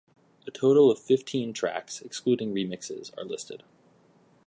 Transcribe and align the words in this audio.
A 0.47 0.49
total 0.49 0.89
of 0.89 0.97
fifteen 0.97 1.53
tracks, 1.53 2.01
excluding 2.01 2.55
remixes, 2.55 3.15
are 3.19 3.23
listed. 3.23 3.61